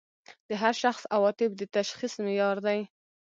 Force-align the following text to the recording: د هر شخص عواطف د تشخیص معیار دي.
د 0.49 0.51
هر 0.61 0.73
شخص 0.83 1.03
عواطف 1.15 1.49
د 1.57 1.61
تشخیص 1.77 2.13
معیار 2.23 2.57
دي. 2.67 2.79